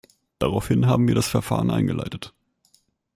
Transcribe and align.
Daraufhin 0.39 0.87
haben 0.87 1.07
wir 1.07 1.13
das 1.13 1.29
Verfahren 1.29 1.69
eingeleitet. 1.69 2.33